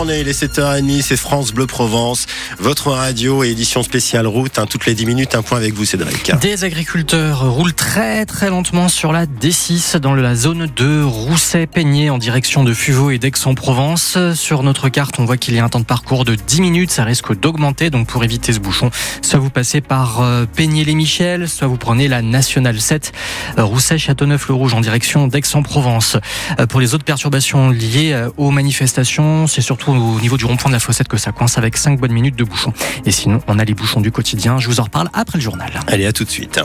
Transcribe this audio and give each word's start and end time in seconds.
On 0.00 0.08
est 0.08 0.22
les 0.22 0.32
7h30, 0.32 1.02
c'est 1.02 1.16
France 1.16 1.52
Bleu 1.52 1.66
Provence, 1.66 2.26
votre 2.60 2.92
radio 2.92 3.42
et 3.42 3.48
édition 3.48 3.82
spéciale 3.82 4.28
route. 4.28 4.60
Hein, 4.60 4.66
toutes 4.70 4.86
les 4.86 4.94
10 4.94 5.06
minutes, 5.06 5.34
un 5.34 5.42
point 5.42 5.58
avec 5.58 5.74
vous, 5.74 5.84
Cédric. 5.84 6.30
Des 6.40 6.62
agriculteurs 6.62 7.50
roulent 7.50 7.74
très 7.74 8.24
très 8.24 8.48
lentement 8.48 8.88
sur 8.88 9.12
la 9.12 9.26
D6 9.26 9.96
dans 9.96 10.14
la 10.14 10.36
zone 10.36 10.68
de 10.76 11.02
Rousset-Peigné 11.02 12.10
en 12.10 12.18
direction 12.18 12.62
de 12.62 12.74
Fuveau 12.74 13.10
et 13.10 13.18
d'Aix-en-Provence. 13.18 14.16
Sur 14.34 14.62
notre 14.62 14.88
carte, 14.88 15.18
on 15.18 15.24
voit 15.24 15.36
qu'il 15.36 15.56
y 15.56 15.58
a 15.58 15.64
un 15.64 15.68
temps 15.68 15.80
de 15.80 15.84
parcours 15.84 16.24
de 16.24 16.36
10 16.36 16.60
minutes. 16.60 16.92
Ça 16.92 17.02
risque 17.02 17.36
d'augmenter, 17.36 17.90
donc 17.90 18.06
pour 18.06 18.22
éviter 18.22 18.52
ce 18.52 18.60
bouchon, 18.60 18.92
soit 19.20 19.40
vous 19.40 19.50
passez 19.50 19.80
par 19.80 20.20
euh, 20.20 20.46
Peigné-les-Michel, 20.46 21.48
soit 21.48 21.66
vous 21.66 21.76
prenez 21.76 22.06
la 22.06 22.22
Nationale 22.22 22.80
7 22.80 23.12
euh, 23.58 23.64
Rousset-Châteauneuf-le-Rouge 23.64 24.74
en 24.74 24.80
direction 24.80 25.26
d'Aix-en-Provence. 25.26 26.18
Euh, 26.60 26.66
pour 26.66 26.78
les 26.78 26.94
autres 26.94 27.04
perturbations 27.04 27.70
liées 27.70 28.28
aux 28.36 28.52
manifestations, 28.52 29.48
c'est 29.48 29.60
surtout 29.60 29.87
au 29.88 30.20
niveau 30.20 30.36
du 30.36 30.44
rond-point 30.44 30.70
de 30.70 30.74
la 30.74 30.80
Fossette 30.80 31.08
que 31.08 31.16
ça 31.16 31.32
coince 31.32 31.58
avec 31.58 31.76
5 31.76 31.98
bonnes 31.98 32.12
minutes 32.12 32.36
de 32.36 32.44
bouchons. 32.44 32.72
Et 33.04 33.10
sinon, 33.10 33.40
on 33.46 33.58
a 33.58 33.64
les 33.64 33.74
bouchons 33.74 34.00
du 34.00 34.10
quotidien. 34.10 34.58
Je 34.58 34.68
vous 34.68 34.80
en 34.80 34.84
reparle 34.84 35.08
après 35.12 35.38
le 35.38 35.42
journal. 35.42 35.70
Allez, 35.86 36.06
à 36.06 36.12
tout 36.12 36.24
de 36.24 36.30
suite. 36.30 36.60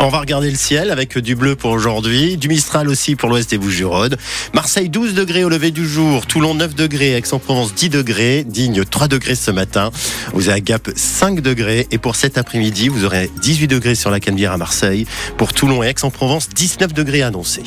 On 0.00 0.08
va 0.08 0.20
regarder 0.20 0.50
le 0.50 0.56
ciel 0.56 0.90
avec 0.90 1.18
du 1.18 1.34
bleu 1.34 1.56
pour 1.56 1.72
aujourd'hui, 1.72 2.36
du 2.36 2.48
Mistral 2.48 2.88
aussi 2.88 3.16
pour 3.16 3.28
l'ouest 3.28 3.50
des 3.50 3.58
Bouches-du-Rhône. 3.58 4.16
Marseille 4.54 4.88
12 4.88 5.14
degrés 5.14 5.42
au 5.42 5.48
lever 5.48 5.72
du 5.72 5.88
jour, 5.88 6.24
Toulon 6.26 6.54
9 6.54 6.76
degrés, 6.76 7.16
Aix-en-Provence 7.16 7.74
10 7.74 7.88
degrés, 7.88 8.44
Digne 8.44 8.84
3 8.84 9.08
degrés 9.08 9.34
ce 9.34 9.50
matin. 9.50 9.90
Vous 10.34 10.48
avez 10.48 10.58
à 10.58 10.60
Gap 10.60 10.88
5 10.94 11.40
degrés 11.40 11.88
et 11.90 11.98
pour 11.98 12.16
cet 12.16 12.38
après-midi, 12.38 12.88
vous 12.88 13.04
aurez 13.04 13.30
18 13.42 13.66
degrés 13.66 13.94
sur 13.96 14.10
la 14.10 14.20
Canebière 14.20 14.52
à 14.52 14.56
Marseille. 14.56 15.06
Pour 15.36 15.52
Toulon 15.52 15.82
et 15.82 15.88
Aix-en-Provence, 15.88 16.48
19 16.48 16.92
degrés 16.92 17.22
annoncés 17.22 17.64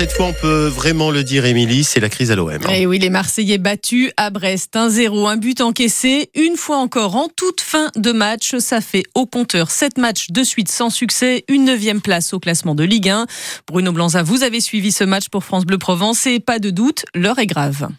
cette 0.00 0.12
fois, 0.12 0.28
on 0.28 0.32
peut 0.32 0.66
vraiment 0.66 1.10
le 1.10 1.22
dire, 1.22 1.44
Émilie, 1.44 1.84
c'est 1.84 2.00
la 2.00 2.08
crise 2.08 2.30
à 2.30 2.34
l'OM. 2.34 2.48
Hein. 2.50 2.72
Et 2.72 2.86
oui, 2.86 2.98
les 2.98 3.10
Marseillais 3.10 3.58
battus 3.58 4.10
à 4.16 4.30
Brest, 4.30 4.74
1-0, 4.74 5.28
un 5.28 5.36
but 5.36 5.60
encaissé, 5.60 6.30
une 6.34 6.56
fois 6.56 6.78
encore 6.78 7.16
en 7.16 7.28
toute 7.28 7.60
fin 7.60 7.90
de 7.96 8.10
match. 8.10 8.56
Ça 8.60 8.80
fait 8.80 9.02
au 9.14 9.26
compteur 9.26 9.70
7 9.70 9.98
matchs 9.98 10.30
de 10.30 10.42
suite 10.42 10.70
sans 10.70 10.88
succès, 10.88 11.44
une 11.48 11.66
neuvième 11.66 12.00
place 12.00 12.32
au 12.32 12.40
classement 12.40 12.74
de 12.74 12.82
Ligue 12.82 13.10
1. 13.10 13.26
Bruno 13.66 13.92
Blanza, 13.92 14.22
vous 14.22 14.42
avez 14.42 14.62
suivi 14.62 14.90
ce 14.90 15.04
match 15.04 15.28
pour 15.28 15.44
France 15.44 15.66
Bleu 15.66 15.76
Provence 15.76 16.26
et 16.26 16.40
pas 16.40 16.58
de 16.58 16.70
doute, 16.70 17.04
l'heure 17.14 17.38
est 17.38 17.46
grave. 17.46 17.90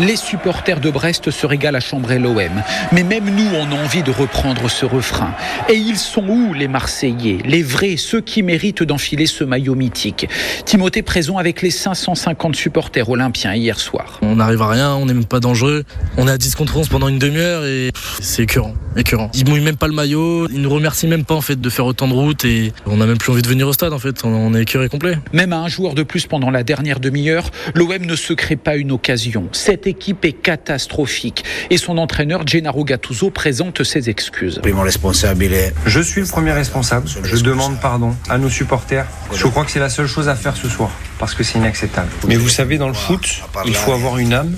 Les 0.00 0.16
supporters 0.16 0.80
de 0.80 0.90
Brest 0.90 1.30
se 1.30 1.46
régalent 1.46 1.76
à 1.76 1.80
chambrer 1.80 2.18
l'OM. 2.18 2.50
Mais 2.90 3.04
même 3.04 3.32
nous, 3.32 3.46
on 3.54 3.70
a 3.70 3.80
envie 3.80 4.02
de 4.02 4.10
reprendre 4.10 4.68
ce 4.68 4.84
refrain. 4.84 5.32
Et 5.68 5.74
ils 5.74 5.98
sont 5.98 6.28
où 6.28 6.52
les 6.52 6.66
Marseillais 6.66 7.38
Les 7.44 7.62
vrais, 7.62 7.96
ceux 7.96 8.20
qui 8.20 8.42
méritent 8.42 8.82
d'enfiler 8.82 9.26
ce 9.26 9.44
maillot 9.44 9.76
mythique? 9.76 10.28
Timothée 10.64 11.02
présent 11.02 11.38
avec 11.38 11.62
les 11.62 11.70
550 11.70 12.56
supporters 12.56 13.08
olympiens 13.08 13.54
hier 13.54 13.78
soir. 13.78 14.18
On 14.22 14.34
n'arrive 14.34 14.62
à 14.62 14.68
rien, 14.68 14.94
on 14.96 15.06
n'est 15.06 15.14
même 15.14 15.26
pas 15.26 15.38
dangereux. 15.38 15.84
On 16.16 16.26
est 16.26 16.32
à 16.32 16.38
10 16.38 16.56
contre 16.56 16.76
11 16.76 16.88
pendant 16.88 17.06
une 17.06 17.20
demi-heure 17.20 17.64
et 17.64 17.92
c'est 18.20 18.42
écœurant, 18.42 18.74
écœurant. 18.96 19.30
Ils 19.32 19.48
mouillent 19.48 19.60
même 19.60 19.76
pas 19.76 19.86
le 19.86 19.94
maillot, 19.94 20.48
ils 20.48 20.60
nous 20.60 20.70
remercient 20.70 21.06
même 21.06 21.24
pas 21.24 21.36
en 21.36 21.40
fait 21.40 21.60
de 21.60 21.70
faire 21.70 21.86
autant 21.86 22.08
de 22.08 22.14
route 22.14 22.44
et 22.44 22.72
on 22.86 22.96
n'a 22.96 23.06
même 23.06 23.18
plus 23.18 23.30
envie 23.30 23.42
de 23.42 23.48
venir 23.48 23.68
au 23.68 23.72
stade 23.72 23.92
en 23.92 24.00
fait. 24.00 24.24
On 24.24 24.54
est 24.54 24.62
écœuré 24.62 24.88
complet. 24.88 25.18
Même 25.32 25.52
à 25.52 25.58
un 25.58 25.68
joueur 25.68 25.94
de 25.94 26.02
plus 26.02 26.26
pendant 26.26 26.50
la 26.50 26.64
dernière 26.64 26.98
demi-heure, 26.98 27.50
l'OM 27.76 28.04
ne 28.04 28.16
se 28.16 28.32
crée 28.32 28.56
pas 28.56 28.74
une 28.74 28.90
occasion. 28.90 29.48
Cette 29.52 29.83
équipe 29.86 30.24
est 30.24 30.32
catastrophique. 30.32 31.44
Et 31.70 31.76
son 31.76 31.98
entraîneur, 31.98 32.46
Gennaro 32.46 32.84
Gattuso, 32.84 33.30
présente 33.30 33.82
ses 33.82 34.10
excuses. 34.10 34.60
Je 35.86 36.00
suis 36.00 36.20
le 36.20 36.26
premier 36.26 36.52
responsable. 36.52 37.08
Je 37.22 37.42
demande 37.42 37.80
pardon 37.80 38.14
à 38.28 38.38
nos 38.38 38.48
supporters. 38.48 39.06
Je 39.32 39.46
crois 39.46 39.64
que 39.64 39.70
c'est 39.70 39.80
la 39.80 39.90
seule 39.90 40.06
chose 40.06 40.28
à 40.28 40.36
faire 40.36 40.56
ce 40.56 40.68
soir, 40.68 40.90
parce 41.18 41.34
que 41.34 41.42
c'est 41.42 41.58
inacceptable. 41.58 42.08
Mais 42.26 42.36
vous 42.36 42.48
savez, 42.48 42.78
dans 42.78 42.88
le 42.88 42.94
foot, 42.94 43.42
il 43.66 43.74
faut 43.74 43.92
avoir 43.92 44.18
une 44.18 44.32
âme. 44.32 44.54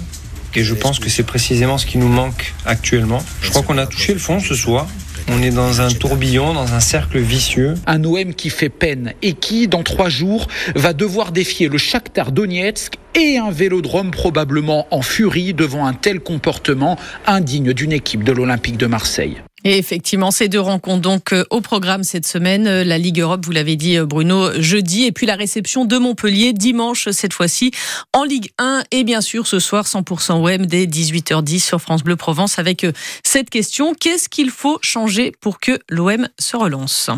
Et 0.54 0.64
je 0.64 0.72
pense 0.72 0.98
que 0.98 1.10
c'est 1.10 1.22
précisément 1.22 1.76
ce 1.76 1.84
qui 1.84 1.98
nous 1.98 2.08
manque 2.08 2.54
actuellement. 2.64 3.22
Je 3.42 3.50
crois 3.50 3.62
qu'on 3.62 3.76
a 3.76 3.86
touché 3.86 4.14
le 4.14 4.18
fond 4.18 4.40
ce 4.40 4.54
soir. 4.54 4.86
On 5.28 5.42
est 5.42 5.50
dans 5.50 5.80
un 5.80 5.88
tourbillon, 5.88 6.54
dans 6.54 6.72
un 6.72 6.80
cercle 6.80 7.18
vicieux. 7.18 7.74
Un 7.86 8.04
OM 8.04 8.32
qui 8.34 8.48
fait 8.48 8.68
peine 8.68 9.12
et 9.22 9.32
qui, 9.32 9.66
dans 9.66 9.82
trois 9.82 10.08
jours, 10.08 10.46
va 10.76 10.92
devoir 10.92 11.32
défier 11.32 11.68
le 11.68 11.78
Shakhtar 11.78 12.30
Donetsk 12.30 12.94
et 13.14 13.38
un 13.38 13.50
vélodrome 13.50 14.12
probablement 14.12 14.86
en 14.92 15.02
furie 15.02 15.52
devant 15.52 15.86
un 15.86 15.94
tel 15.94 16.20
comportement 16.20 16.96
indigne 17.26 17.72
d'une 17.72 17.92
équipe 17.92 18.22
de 18.22 18.32
l'Olympique 18.32 18.76
de 18.76 18.86
Marseille. 18.86 19.38
Et 19.68 19.78
effectivement, 19.78 20.30
ces 20.30 20.46
deux 20.46 20.60
rencontres 20.60 21.02
donc 21.02 21.32
euh, 21.32 21.42
au 21.50 21.60
programme 21.60 22.04
cette 22.04 22.24
semaine. 22.24 22.68
Euh, 22.68 22.84
la 22.84 22.98
Ligue 22.98 23.18
Europe, 23.18 23.44
vous 23.44 23.50
l'avez 23.50 23.74
dit 23.74 23.98
euh, 23.98 24.06
Bruno, 24.06 24.52
jeudi. 24.60 25.06
Et 25.06 25.10
puis 25.10 25.26
la 25.26 25.34
réception 25.34 25.84
de 25.84 25.98
Montpellier 25.98 26.52
dimanche 26.52 27.08
cette 27.10 27.32
fois-ci 27.32 27.72
en 28.12 28.22
Ligue 28.22 28.52
1. 28.58 28.84
Et 28.92 29.02
bien 29.02 29.20
sûr, 29.20 29.48
ce 29.48 29.58
soir, 29.58 29.86
100% 29.86 30.34
OM 30.34 30.66
dès 30.66 30.86
18h10 30.86 31.58
sur 31.58 31.80
France 31.80 32.04
Bleu 32.04 32.14
Provence 32.14 32.60
avec 32.60 32.86
cette 33.24 33.50
question. 33.50 33.92
Qu'est-ce 33.94 34.28
qu'il 34.28 34.50
faut 34.50 34.78
changer 34.82 35.32
pour 35.40 35.58
que 35.58 35.80
l'OM 35.90 36.28
se 36.38 36.56
relance? 36.56 37.10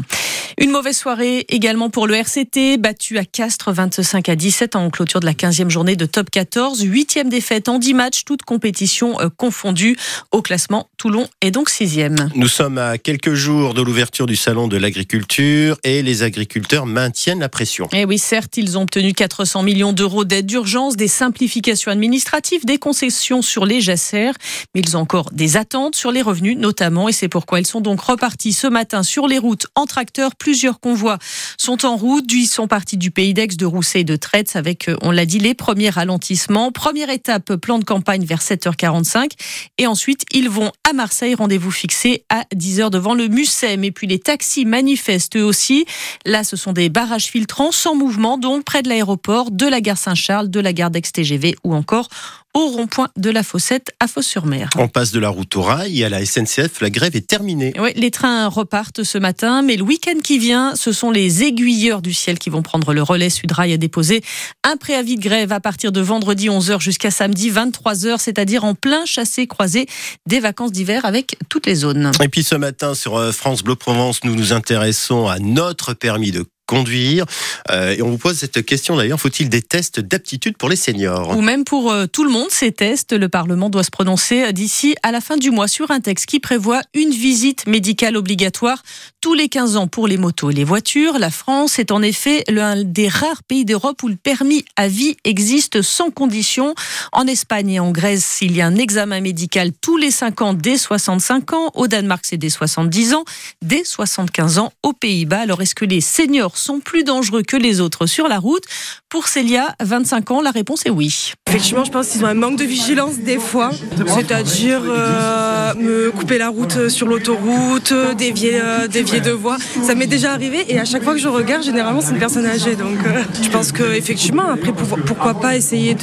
Une 0.61 0.71
mauvaise 0.71 0.97
soirée 0.97 1.47
également 1.49 1.89
pour 1.89 2.07
le 2.07 2.15
RCT, 2.15 2.79
battu 2.79 3.17
à 3.17 3.25
Castres 3.25 3.73
25 3.73 4.29
à 4.29 4.35
17 4.35 4.75
en 4.75 4.91
clôture 4.91 5.21
de 5.21 5.27
la 5.27 5.33
15e 5.33 5.71
journée 5.71 5.95
de 5.95 6.05
top 6.05 6.31
14. 6.31 6.83
Huitième 6.83 7.29
défaite 7.29 7.69
en 7.69 7.79
10 7.79 7.95
matchs, 7.95 8.25
toutes 8.25 8.43
compétitions 8.43 9.21
euh, 9.21 9.29
confondues. 9.29 9.97
Au 10.33 10.43
classement, 10.43 10.89
Toulon 10.97 11.29
est 11.43 11.53
donc 11.53 11.71
sixième. 11.71 12.29
Nous 12.35 12.49
sommes 12.49 12.79
à 12.79 12.99
quelques 12.99 13.35
jours 13.35 13.73
de 13.73 13.83
l'ouverture 13.83 14.27
du 14.27 14.35
salon 14.35 14.67
de 14.67 14.77
l'agriculture 14.77 15.79
et 15.85 16.03
les 16.03 16.25
agriculteurs 16.25 16.87
maintiennent 16.87 17.41
la 17.41 17.49
pression. 17.49 17.87
Et 17.93 18.01
eh 18.01 18.05
oui, 18.05 18.19
certes, 18.19 18.57
ils 18.57 18.77
ont 18.77 18.83
obtenu 18.83 19.13
400 19.13 19.63
millions 19.63 19.93
d'euros 19.93 20.25
d'aide 20.25 20.47
d'urgence, 20.47 20.97
des 20.97 21.09
simplifications 21.09 21.93
administratives, 21.93 22.65
des 22.65 22.79
concessions 22.79 23.43
sur 23.43 23.65
les 23.65 23.81
jacères, 23.81 24.35
mais 24.75 24.81
ils 24.81 24.97
ont 24.97 25.01
encore 25.01 25.31
des 25.31 25.57
attentes 25.57 25.95
sur 25.95 26.11
les 26.11 26.23
revenus 26.23 26.57
notamment 26.57 27.09
et 27.09 27.13
c'est 27.13 27.29
pourquoi 27.29 27.61
ils 27.61 27.67
sont 27.67 27.81
donc 27.81 28.01
repartis 28.01 28.53
ce 28.53 28.67
matin 28.67 29.05
sur 29.05 29.29
les 29.29 29.39
routes 29.39 29.69
en 29.77 29.87
tracteur 29.87 30.35
Plusieurs 30.49 30.81
convois 30.81 31.19
sont 31.59 31.85
en 31.85 31.95
route. 31.95 32.25
Ils 32.33 32.47
sont 32.47 32.69
partis 32.69 32.97
du 32.97 33.11
pays 33.11 33.35
d'Aix, 33.35 33.49
de 33.49 33.67
Rousset 33.67 34.01
et 34.01 34.05
de 34.05 34.17
Traite 34.17 34.57
avec, 34.57 34.89
euh, 34.89 34.97
on 35.03 35.11
l'a 35.11 35.27
dit, 35.27 35.39
les 35.39 35.53
premiers 35.53 35.91
ralentissements. 35.91 36.73
Première 36.73 37.11
étape, 37.11 37.57
plan 37.57 37.79
de 37.79 37.85
campagne 37.85 38.25
vers 38.25 38.41
7h45. 38.41 39.33
Et 39.77 39.87
ensuite, 39.87 40.25
ils 40.33 40.49
vont 40.49 40.73
à 40.89 40.95
Marseille. 40.95 41.35
Rendez-vous 41.35 41.71
fixé 41.71 42.25
à 42.31 42.45
10h 42.57 42.89
devant 42.89 43.13
le 43.13 43.29
Mucem. 43.29 43.85
Et 43.85 43.91
puis 43.91 44.07
les 44.07 44.19
taxis 44.19 44.65
manifestent 44.65 45.37
eux 45.37 45.45
aussi. 45.45 45.85
Là, 46.25 46.45
ce 46.45 46.57
sont 46.57 46.73
des 46.73 46.89
barrages 46.89 47.27
filtrants 47.27 47.71
sans 47.71 47.95
mouvement, 47.95 48.39
donc 48.39 48.65
près 48.65 48.81
de 48.81 48.89
l'aéroport, 48.89 49.51
de 49.51 49.67
la 49.67 49.83
gare 49.83 49.99
Saint-Charles, 49.99 50.49
de 50.49 50.61
la 50.61 50.73
gare 50.73 50.91
d'Aix-TGV 50.91 51.57
ou 51.63 51.75
encore 51.75 52.09
au 52.55 52.69
rond-point 52.69 53.09
de 53.17 53.31
la 53.31 53.43
Fossette 53.43 53.95
à 54.01 54.09
Fos-sur-Mer. 54.09 54.71
On 54.77 54.89
passe 54.89 55.13
de 55.13 55.21
la 55.21 55.29
route 55.29 55.55
au 55.57 55.63
rail 55.63 56.03
à 56.05 56.09
la 56.09 56.25
SNCF. 56.25 56.81
La 56.81 56.91
grève 56.91 57.15
est 57.15 57.27
terminée. 57.27 57.73
Oui, 57.79 57.91
les 57.95 58.11
trains 58.11 58.49
repartent 58.49 59.05
ce 59.05 59.19
matin, 59.19 59.63
mais 59.63 59.77
le 59.77 59.83
week-end 59.83 60.19
qui 60.23 60.39
vient, 60.39 60.75
ce 60.75 60.93
sont 60.93 61.11
les 61.11 61.45
aiguilleurs 61.45 62.03
du 62.03 62.13
ciel 62.13 62.39
qui 62.39 62.51
vont 62.51 62.63
prendre 62.63 62.93
le 62.93 63.03
relais. 63.03 63.31
Sudrail 63.31 63.73
a 63.73 63.77
déposé 63.77 64.23
un 64.65 64.77
préavis 64.77 65.17
de 65.17 65.23
grève 65.23 65.53
à 65.53 65.61
partir 65.61 65.93
de 65.93 66.01
vendredi 66.01 66.49
11h 66.49 66.81
jusqu'à 66.81 67.11
samedi 67.11 67.51
23h, 67.51 68.19
c'est-à-dire 68.19 68.65
en 68.65 68.75
plein 68.75 69.05
chassé-croisé 69.05 69.87
des 70.27 70.41
vacances 70.41 70.73
d'hiver 70.73 71.05
avec 71.05 71.37
toutes 71.49 71.67
les 71.67 71.77
zones. 71.77 72.11
Et 72.23 72.29
puis 72.29 72.43
ce 72.43 72.55
matin 72.55 72.95
sur 72.95 73.17
euh, 73.17 73.33
France 73.33 73.63
Bleu 73.63 73.77
Provence, 73.77 74.25
nous 74.25 74.35
nous 74.35 74.53
intéressons 74.53 75.29
à 75.29 75.39
notre 75.39 75.95
permis 75.95 76.33
de 76.33 76.45
conduire. 76.69 77.25
Euh, 77.71 77.97
et 77.97 78.03
on 78.03 78.11
vous 78.11 78.19
pose 78.19 78.37
cette 78.37 78.65
question 78.65 78.97
d'ailleurs, 78.97 79.19
faut-il 79.19 79.49
des 79.49 79.63
tests 79.63 79.99
d'aptitude 79.99 80.57
pour 80.57 80.69
les 80.69 80.77
seniors? 80.77 81.37
Ou 81.37 81.41
même 81.41 81.65
pour 81.65 81.91
euh, 81.91 82.07
tout 82.07 82.25
le 82.25 82.31
monde, 82.31 82.49
ces 82.51 82.71
tests, 82.71 83.15
le 83.15 83.29
Parlement 83.29 83.71
doit 83.71 83.83
se 83.83 83.91
prononcer 83.91 84.53
d'ici 84.53 84.95
à 85.03 85.11
la 85.11 85.21
fin 85.21 85.39
du 85.39 85.51
mois 85.51 85.67
sur 85.67 85.91
un 85.91 86.01
texte 86.01 86.27
qui 86.27 86.39
prévoit 86.39 86.83
une 86.95 87.11
visite 87.11 87.67
médicale 87.67 88.17
obligatoire 88.17 88.83
tous 89.21 89.33
les 89.35 89.49
15 89.49 89.77
ans 89.77 89.89
pour 89.89 90.07
les 90.07 90.19
motos 90.19 90.51
et 90.51 90.55
les 90.55 90.65
voitures. 90.65 91.19
La 91.19 91.31
France 91.31 91.79
est 91.79 91.91
en 91.91 92.03
effet 92.03 92.45
l'un 92.49 92.85
des 92.85 93.09
rares 93.09 93.43
pays 93.43 93.65
d'Europe 93.65 94.03
où 94.03 94.09
le 94.09 94.17
permis 94.17 94.65
à 94.77 94.89
vie 94.89 95.17
existe 95.25 95.81
sans 95.81 96.11
condition. 96.11 96.75
En 97.13 97.27
Espagne 97.27 97.71
et 97.71 97.81
en 97.81 97.93
Grèce, 97.93 98.39
il 98.43 98.55
y 98.55 98.61
a 98.61 98.67
un 98.67 98.77
examen 98.77 99.21
médical 99.21 99.73
tous 99.81 99.97
les 99.97 100.11
5 100.11 100.43
ans 100.43 100.53
dès 100.53 100.77
65 100.77 101.53
ans. 101.55 101.71
Au 101.75 101.87
Danemark, 101.87 102.25
c'est 102.27 102.37
dès 102.37 102.51
70 102.51 103.15
ans, 103.15 103.25
dès 103.63 103.85
75 103.85 104.59
ans 104.59 104.73
aux 104.83 104.93
Pays-Bas. 104.93 105.41
Alors 105.41 105.63
est-ce 105.63 105.75
que 105.75 105.87
les 105.87 106.03
seniors 106.03 106.58
sont 106.59 106.81
plus 106.81 107.05
dangereux 107.05 107.43
que 107.43 107.57
les 107.57 107.81
autres 107.81 108.07
sur 108.07 108.29
la 108.29 108.39
route 108.39 108.65
Pour 109.09 109.29
Célia, 109.29 109.75
25 109.81 110.31
ans, 110.31 110.43
la 110.43 110.51
réponse 110.51 110.87
est 110.87 110.91
oui. 110.91 111.33
Effectivement, 111.49 111.85
je 111.85 111.91
pense 111.91 112.09
qu'ils 112.09 112.23
ont 112.27 112.29
un 112.29 112.35
manque 112.35 112.59
de 112.59 112.65
vigilance 112.65 113.21
des 113.21 113.39
fois, 113.39 113.71
c'est-à-dire 114.07 114.83
euh, 114.87 115.73
me 115.77 116.11
couper 116.11 116.37
la 116.37 116.51
route 116.51 116.91
sur 116.91 117.07
l'autoroute, 117.07 117.95
dévier, 118.19 118.61
euh, 118.63 118.87
dévier 118.87 119.21
de 119.21 119.31
voie. 119.31 119.57
Ça 119.83 119.95
m'est 119.95 120.07
déjà 120.07 120.33
arrivé 120.33 120.67
et 120.69 120.79
à 120.79 120.85
chaque 120.85 121.03
fois 121.03 121.15
que 121.15 121.19
je 121.19 121.27
regarde, 121.27 121.65
généralement, 121.65 122.03
c'est 122.03 122.11
une 122.11 122.19
personne 122.19 122.45
âgée. 122.45 122.77
Donc 122.77 122.99
euh, 123.07 123.23
je 123.43 123.49
pense 123.49 123.73
qu'effectivement, 123.73 124.47
après, 124.51 124.73
pourquoi 125.07 125.41
pas 125.41 125.57
essayer 125.57 125.97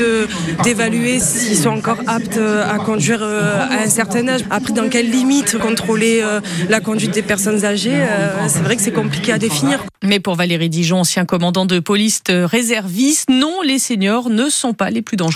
d'évaluer 0.63 1.19
s'ils 1.19 1.57
sont 1.57 1.69
encore 1.69 1.99
aptes 2.07 2.39
à 2.39 2.77
conduire 2.79 3.21
à 3.21 3.83
un 3.83 3.89
certain 3.89 4.27
âge. 4.27 4.41
Après, 4.49 4.73
dans 4.73 4.89
quelles 4.89 5.11
limites 5.11 5.59
contrôler 5.59 6.23
la 6.69 6.79
conduite 6.79 7.11
des 7.11 7.21
personnes 7.21 7.63
âgées, 7.65 8.03
c'est 8.47 8.63
vrai 8.63 8.75
que 8.75 8.81
c'est 8.81 8.91
compliqué 8.91 9.31
à 9.31 9.37
définir. 9.37 9.85
Mais 10.03 10.19
pour 10.19 10.35
Valérie 10.35 10.69
Dijon, 10.69 10.99
ancien 10.99 11.25
commandant 11.25 11.65
de 11.65 11.79
police 11.79 12.21
réserviste, 12.29 13.29
non, 13.29 13.61
les 13.63 13.79
seniors 13.79 14.29
ne 14.29 14.49
sont 14.49 14.73
pas 14.73 14.89
les 14.89 15.01
plus 15.01 15.17
dangereux 15.17 15.34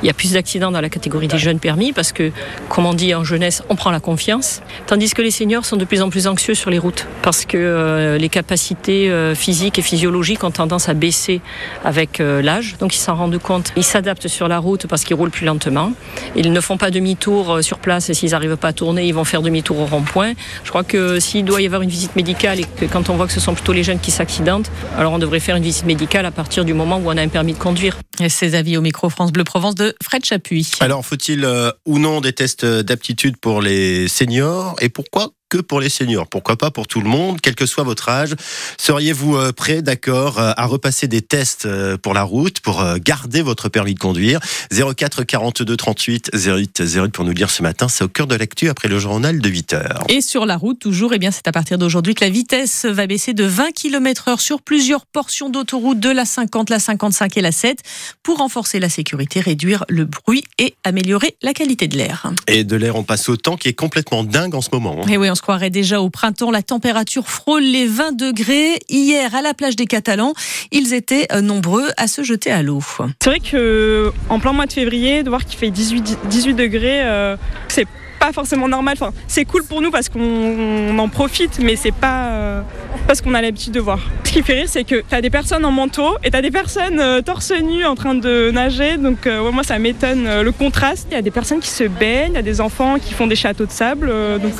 Il 0.00 0.06
y 0.06 0.10
a 0.10 0.12
plus 0.12 0.34
d'accidents 0.34 0.70
dans 0.70 0.80
la 0.80 0.90
catégorie 0.90 1.26
des 1.26 1.38
jeunes 1.38 1.58
permis 1.58 1.92
parce 1.92 2.12
que, 2.12 2.30
comme 2.68 2.86
on 2.86 2.94
dit 2.94 3.16
en 3.16 3.24
jeunesse, 3.24 3.64
on 3.68 3.74
prend 3.74 3.90
la 3.90 3.98
confiance. 3.98 4.62
Tandis 4.86 5.12
que 5.12 5.22
les 5.22 5.32
seniors 5.32 5.64
sont 5.64 5.76
de 5.76 5.84
plus 5.84 6.02
en 6.02 6.08
plus 6.08 6.28
anxieux 6.28 6.54
sur 6.54 6.70
les 6.70 6.78
routes 6.78 7.08
parce 7.22 7.44
que 7.44 7.56
euh, 7.56 8.16
les 8.16 8.28
capacités 8.28 9.10
euh, 9.10 9.34
physiques 9.34 9.76
et 9.80 9.82
physiologiques 9.82 10.44
ont 10.44 10.52
tendance 10.52 10.88
à 10.88 10.94
baisser 10.94 11.40
avec 11.84 12.20
euh, 12.20 12.40
l'âge. 12.42 12.76
Donc 12.78 12.94
ils 12.94 13.00
s'en 13.00 13.16
rendent 13.16 13.38
compte. 13.38 13.72
Ils 13.74 13.82
s'adaptent 13.82 14.28
sur 14.28 14.46
la 14.46 14.60
route 14.60 14.86
parce 14.86 15.02
qu'ils 15.02 15.16
roulent 15.16 15.32
plus 15.32 15.46
lentement. 15.46 15.92
Ils 16.36 16.52
ne 16.52 16.60
font 16.60 16.76
pas 16.76 16.92
demi-tour 16.92 17.58
sur 17.62 17.80
place 17.80 18.08
et 18.08 18.14
s'ils 18.14 18.30
n'arrivent 18.30 18.56
pas 18.56 18.68
à 18.68 18.72
tourner, 18.72 19.04
ils 19.04 19.14
vont 19.14 19.24
faire 19.24 19.42
demi-tour 19.42 19.80
au 19.80 19.86
rond-point. 19.86 20.34
Je 20.62 20.68
crois 20.68 20.84
que 20.84 21.18
s'il 21.18 21.44
doit 21.44 21.60
y 21.60 21.66
avoir 21.66 21.82
une 21.82 21.90
visite 21.90 22.14
médicale 22.14 22.60
et 22.60 22.64
que 22.64 22.84
quand 22.84 23.10
on 23.10 23.16
voit 23.16 23.26
que 23.26 23.32
ce 23.32 23.40
sont 23.40 23.54
plutôt 23.54 23.72
les 23.72 23.82
jeunes 23.82 23.98
qui 23.98 24.12
s'accidentent, 24.12 24.70
alors 24.96 25.12
on 25.12 25.18
devrait 25.18 25.40
faire 25.40 25.56
une 25.56 25.64
visite 25.64 25.86
médicale 25.86 26.24
à 26.24 26.30
partir 26.30 26.64
du 26.64 26.72
moment 26.72 26.98
où 26.98 27.06
on 27.06 27.16
a 27.16 27.22
un 27.22 27.28
permis 27.28 27.54
de 27.54 27.58
conduire. 27.58 27.96
Et 28.20 28.28
ces 28.28 28.54
avis 28.54 28.76
au 28.76 28.80
micro 28.80 29.10
France 29.10 29.32
Bleu 29.32 29.44
Provence 29.44 29.74
de 29.74 29.94
Fred 30.02 30.24
Chapuis. 30.24 30.70
Alors, 30.80 31.04
faut-il 31.04 31.44
euh, 31.44 31.70
ou 31.86 31.98
non 31.98 32.20
des 32.20 32.32
tests 32.32 32.64
d'aptitude 32.64 33.36
pour 33.36 33.62
les 33.62 34.08
seniors? 34.08 34.74
Et 34.80 34.88
pourquoi 34.88 35.30
que 35.48 35.58
pour 35.58 35.80
les 35.80 35.88
seniors 35.88 36.26
Pourquoi 36.26 36.56
pas 36.56 36.70
pour 36.70 36.86
tout 36.86 37.00
le 37.00 37.08
monde, 37.08 37.40
quel 37.40 37.54
que 37.54 37.66
soit 37.66 37.84
votre 37.84 38.08
âge 38.08 38.34
Seriez-vous 38.78 39.36
euh, 39.36 39.52
prêt, 39.52 39.82
d'accord, 39.82 40.38
euh, 40.38 40.52
à 40.56 40.66
repasser 40.66 41.08
des 41.08 41.22
tests 41.22 41.66
euh, 41.66 41.96
pour 41.96 42.14
la 42.14 42.22
route, 42.22 42.60
pour 42.60 42.84
garder 42.98 43.42
votre 43.42 43.68
permis 43.68 43.94
de 43.94 43.98
conduire? 43.98 44.40
04 44.70 45.24
42 45.24 45.76
38 45.76 46.30
08 46.34 46.82
08 46.84 47.12
pour 47.12 47.24
nous 47.24 47.34
dire 47.34 47.50
ce 47.50 47.62
matin, 47.62 47.88
c'est 47.88 48.04
au 48.04 48.08
cœur 48.08 48.26
de 48.26 48.34
l'actu 48.34 48.68
après 48.68 48.88
le 48.88 48.98
journal 48.98 49.40
de 49.40 49.48
8 49.48 49.72
heures. 49.72 50.04
Et 50.08 50.20
sur 50.20 50.46
la 50.46 50.56
route, 50.56 50.78
toujours, 50.78 51.14
eh 51.14 51.18
bien, 51.18 51.30
c'est 51.30 51.48
à 51.48 51.52
partir 51.52 51.78
d'aujourd'hui 51.78 52.14
que 52.14 52.24
la 52.24 52.30
vitesse 52.30 52.84
va 52.84 53.06
baisser 53.06 53.32
de 53.32 53.44
20 53.44 53.72
km 53.72 54.28
heure 54.28 54.40
sur 54.40 54.60
plusieurs 54.60 55.06
portions 55.06 55.48
d'autoroute 55.48 56.00
de 56.00 56.10
la 56.10 56.24
50, 56.24 56.70
la 56.70 56.78
55 56.78 57.36
et 57.36 57.40
la 57.40 57.52
7 57.52 57.78
pour 58.22 58.38
renforcer 58.38 58.80
la 58.80 58.88
sécurité, 58.88 59.40
réduire 59.40 59.84
le 59.88 60.04
bruit 60.04 60.44
et 60.58 60.74
améliorer 60.84 61.36
la 61.42 61.54
qualité 61.54 61.88
de 61.88 61.96
l'air. 61.96 62.30
Et 62.46 62.64
de 62.64 62.76
l'air, 62.76 62.96
on 62.96 63.04
passe 63.04 63.28
au 63.28 63.36
temps 63.36 63.56
qui 63.56 63.68
est 63.68 63.74
complètement 63.74 64.24
dingue 64.24 64.54
en 64.54 64.60
ce 64.60 64.68
moment. 64.72 64.98
hein. 65.02 65.08
Et 65.08 65.16
oui, 65.16 65.30
on 65.30 65.34
se 65.38 65.42
croirait 65.42 65.70
déjà 65.70 66.00
au 66.00 66.10
printemps. 66.10 66.50
La 66.50 66.62
température 66.62 67.28
frôle 67.28 67.62
les 67.62 67.86
20 67.86 68.16
degrés. 68.16 68.78
Hier, 68.88 69.34
à 69.34 69.40
la 69.40 69.54
plage 69.54 69.76
des 69.76 69.86
Catalans, 69.86 70.34
ils 70.70 70.92
étaient 70.92 71.28
euh, 71.32 71.40
nombreux 71.40 71.88
à 71.96 72.06
se 72.06 72.22
jeter 72.22 72.50
à 72.50 72.62
l'eau. 72.62 72.82
C'est 73.22 73.30
vrai 73.30 73.40
que 73.40 74.12
en 74.28 74.38
plein 74.38 74.52
mois 74.52 74.66
de 74.66 74.72
février, 74.72 75.22
de 75.22 75.28
voir 75.28 75.44
qu'il 75.44 75.58
fait 75.58 75.70
18, 75.70 76.18
18 76.28 76.54
degrés, 76.54 77.02
euh, 77.04 77.36
c'est 77.68 77.86
pas 78.18 78.32
forcément 78.32 78.68
normal. 78.68 78.94
Enfin, 79.00 79.12
c'est 79.26 79.44
cool 79.44 79.64
pour 79.64 79.80
nous 79.80 79.90
parce 79.90 80.08
qu'on 80.08 80.20
on 80.20 80.98
en 80.98 81.08
profite, 81.08 81.58
mais 81.60 81.76
c'est 81.76 81.92
pas 81.92 82.28
euh, 82.28 82.60
parce 83.06 83.20
qu'on 83.20 83.34
a 83.34 83.42
l'habitude 83.42 83.72
de 83.72 83.80
voir. 83.80 84.00
Ce 84.24 84.32
qui 84.32 84.42
fait 84.42 84.54
rire, 84.54 84.68
c'est 84.68 84.84
que 84.84 85.02
t'as 85.08 85.20
des 85.20 85.30
personnes 85.30 85.64
en 85.64 85.72
manteau 85.72 86.16
et 86.24 86.30
t'as 86.30 86.42
des 86.42 86.50
personnes 86.50 87.00
euh, 87.00 87.22
torse 87.22 87.52
nu 87.52 87.84
en 87.84 87.94
train 87.94 88.14
de 88.14 88.50
nager. 88.50 88.96
Donc 88.96 89.26
euh, 89.26 89.42
ouais, 89.42 89.52
moi, 89.52 89.62
ça 89.62 89.78
m'étonne 89.78 90.42
le 90.42 90.52
contraste. 90.52 91.08
Il 91.10 91.14
y 91.14 91.18
a 91.18 91.22
des 91.22 91.30
personnes 91.30 91.60
qui 91.60 91.70
se 91.70 91.84
baignent, 91.84 92.32
il 92.32 92.36
y 92.36 92.38
a 92.38 92.42
des 92.42 92.60
enfants 92.60 92.96
qui 92.98 93.14
font 93.14 93.26
des 93.26 93.36
châteaux 93.36 93.66
de 93.66 93.70
sable. 93.70 94.12
donc 94.40 94.52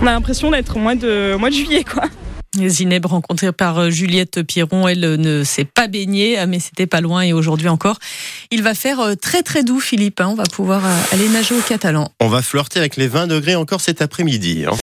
on 0.00 0.06
a 0.06 0.12
l'impression 0.12 0.50
d'être 0.50 0.76
au 0.76 0.80
mois 0.80 0.94
de, 0.94 1.34
au 1.34 1.38
mois 1.38 1.50
de 1.50 1.54
juillet, 1.54 1.84
quoi. 1.84 2.04
Zineb, 2.58 3.06
rencontrée 3.06 3.50
par 3.52 3.78
euh, 3.78 3.90
Juliette 3.90 4.42
Pierron, 4.42 4.86
elle 4.86 5.04
euh, 5.04 5.16
ne 5.16 5.42
s'est 5.42 5.64
pas 5.64 5.88
baignée, 5.88 6.38
ah, 6.38 6.46
mais 6.46 6.60
c'était 6.60 6.86
pas 6.86 7.00
loin. 7.00 7.22
Et 7.22 7.32
aujourd'hui 7.32 7.68
encore, 7.68 7.98
il 8.50 8.62
va 8.62 8.74
faire 8.74 9.00
euh, 9.00 9.14
très 9.14 9.42
très 9.42 9.62
doux, 9.64 9.80
Philippe. 9.80 10.20
hein. 10.20 10.28
On 10.30 10.34
va 10.34 10.44
pouvoir 10.44 10.82
aller 11.12 11.28
nager 11.30 11.54
au 11.54 11.60
Catalan. 11.62 12.12
On 12.20 12.28
va 12.28 12.42
flirter 12.42 12.78
avec 12.78 12.96
les 12.96 13.08
20 13.08 13.26
degrés 13.26 13.54
encore 13.54 13.80
cet 13.80 14.02
après-midi. 14.02 14.64
hein. 14.66 14.70